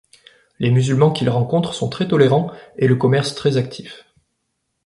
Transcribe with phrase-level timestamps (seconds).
[0.57, 4.07] Les musulmans qu'il rencontre sont très tolérants et le commerce très actifs.